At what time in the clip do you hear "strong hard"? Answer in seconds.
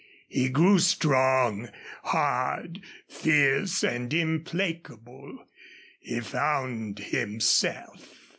0.79-2.81